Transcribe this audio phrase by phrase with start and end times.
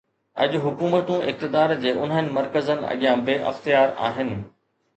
[0.43, 4.37] اڄ حڪومتون اقتدار جي انهن مرڪزن اڳيان بي اختيار آهن.